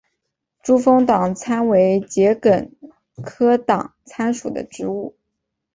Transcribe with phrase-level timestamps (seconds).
[0.63, 2.71] 珠峰党参为桔梗
[3.23, 5.15] 科党参属的植物。